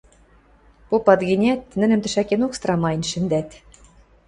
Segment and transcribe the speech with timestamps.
[0.89, 3.49] Попат гӹнят, нӹнӹм тӹшӓкенок страмаен шӹндӓт: